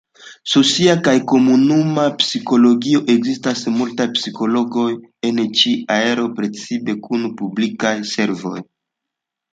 [0.51, 4.87] Socia kaj Komunuma Psikologio: Ekzistas multaj psikologoj
[5.31, 8.57] en ĉi areo, precipe kun publikaj servoj.